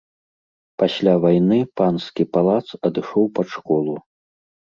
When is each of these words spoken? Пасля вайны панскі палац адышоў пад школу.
Пасля 0.83 1.13
вайны 1.25 1.59
панскі 1.81 2.23
палац 2.39 2.67
адышоў 2.91 3.25
пад 3.37 3.47
школу. 3.55 3.93